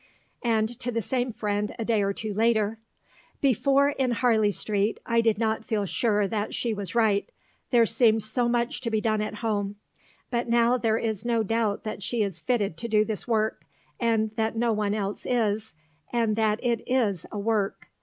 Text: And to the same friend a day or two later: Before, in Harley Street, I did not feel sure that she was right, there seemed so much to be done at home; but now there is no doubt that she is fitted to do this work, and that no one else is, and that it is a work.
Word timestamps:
And 0.41 0.67
to 0.79 0.91
the 0.91 0.99
same 1.03 1.31
friend 1.31 1.75
a 1.77 1.85
day 1.85 2.01
or 2.01 2.11
two 2.11 2.33
later: 2.33 2.79
Before, 3.39 3.89
in 3.89 4.09
Harley 4.13 4.49
Street, 4.49 4.99
I 5.05 5.21
did 5.21 5.37
not 5.37 5.63
feel 5.63 5.85
sure 5.85 6.27
that 6.27 6.55
she 6.55 6.73
was 6.73 6.95
right, 6.95 7.29
there 7.69 7.85
seemed 7.85 8.23
so 8.23 8.49
much 8.49 8.81
to 8.81 8.89
be 8.89 8.99
done 8.99 9.21
at 9.21 9.35
home; 9.45 9.75
but 10.31 10.49
now 10.49 10.75
there 10.75 10.97
is 10.97 11.23
no 11.23 11.43
doubt 11.43 11.83
that 11.83 12.01
she 12.01 12.23
is 12.23 12.41
fitted 12.41 12.77
to 12.77 12.87
do 12.87 13.05
this 13.05 13.27
work, 13.27 13.63
and 13.99 14.31
that 14.37 14.55
no 14.57 14.73
one 14.73 14.95
else 14.95 15.23
is, 15.27 15.75
and 16.11 16.35
that 16.35 16.59
it 16.63 16.81
is 16.87 17.27
a 17.31 17.37
work. 17.37 17.91